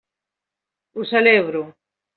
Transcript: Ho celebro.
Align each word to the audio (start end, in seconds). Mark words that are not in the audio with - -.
Ho 0.95 1.07
celebro. 1.13 1.65